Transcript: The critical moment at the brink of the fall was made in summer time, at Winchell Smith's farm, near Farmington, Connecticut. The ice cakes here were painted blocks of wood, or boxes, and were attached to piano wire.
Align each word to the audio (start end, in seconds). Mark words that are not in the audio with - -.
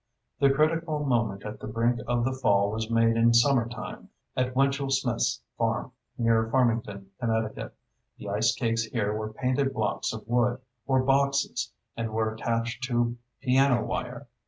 The 0.39 0.49
critical 0.49 1.05
moment 1.05 1.45
at 1.45 1.59
the 1.59 1.67
brink 1.67 1.99
of 2.07 2.25
the 2.25 2.33
fall 2.33 2.71
was 2.71 2.89
made 2.89 3.15
in 3.15 3.35
summer 3.35 3.69
time, 3.69 4.09
at 4.35 4.55
Winchell 4.55 4.89
Smith's 4.89 5.43
farm, 5.59 5.91
near 6.17 6.49
Farmington, 6.49 7.11
Connecticut. 7.19 7.75
The 8.17 8.27
ice 8.29 8.51
cakes 8.55 8.81
here 8.81 9.13
were 9.15 9.31
painted 9.31 9.75
blocks 9.75 10.11
of 10.11 10.27
wood, 10.27 10.59
or 10.87 11.03
boxes, 11.03 11.71
and 11.95 12.09
were 12.11 12.33
attached 12.33 12.81
to 12.85 13.15
piano 13.41 13.85
wire. 13.85 14.25